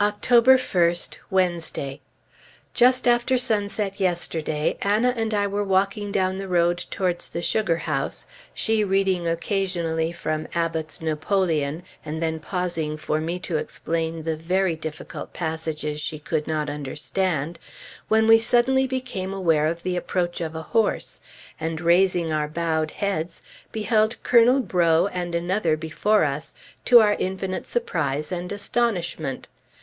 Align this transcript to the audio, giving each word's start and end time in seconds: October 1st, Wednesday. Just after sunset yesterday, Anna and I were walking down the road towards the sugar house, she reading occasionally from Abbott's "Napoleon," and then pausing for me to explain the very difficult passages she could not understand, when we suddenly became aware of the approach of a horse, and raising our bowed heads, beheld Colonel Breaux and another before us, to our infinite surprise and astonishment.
October 0.00 0.56
1st, 0.56 1.16
Wednesday. 1.28 2.00
Just 2.72 3.08
after 3.08 3.36
sunset 3.36 3.98
yesterday, 3.98 4.78
Anna 4.80 5.12
and 5.16 5.34
I 5.34 5.48
were 5.48 5.64
walking 5.64 6.12
down 6.12 6.38
the 6.38 6.46
road 6.46 6.78
towards 6.92 7.28
the 7.28 7.42
sugar 7.42 7.78
house, 7.78 8.24
she 8.54 8.84
reading 8.84 9.26
occasionally 9.26 10.12
from 10.12 10.46
Abbott's 10.54 11.00
"Napoleon," 11.02 11.82
and 12.04 12.22
then 12.22 12.38
pausing 12.38 12.96
for 12.96 13.20
me 13.20 13.40
to 13.40 13.56
explain 13.56 14.22
the 14.22 14.36
very 14.36 14.76
difficult 14.76 15.32
passages 15.32 16.00
she 16.00 16.20
could 16.20 16.46
not 16.46 16.70
understand, 16.70 17.58
when 18.06 18.28
we 18.28 18.38
suddenly 18.38 18.86
became 18.86 19.34
aware 19.34 19.66
of 19.66 19.82
the 19.82 19.96
approach 19.96 20.40
of 20.40 20.54
a 20.54 20.62
horse, 20.62 21.20
and 21.58 21.80
raising 21.80 22.32
our 22.32 22.46
bowed 22.46 22.92
heads, 22.92 23.42
beheld 23.72 24.22
Colonel 24.22 24.60
Breaux 24.60 25.08
and 25.12 25.34
another 25.34 25.76
before 25.76 26.22
us, 26.22 26.54
to 26.84 27.00
our 27.00 27.14
infinite 27.14 27.66
surprise 27.66 28.30
and 28.30 28.52
astonishment. 28.52 29.48